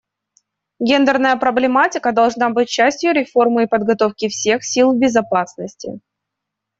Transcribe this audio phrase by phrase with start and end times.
[0.79, 5.99] Гендерная проблематика должна быть частью реформы и подготовки всех сил безопасности.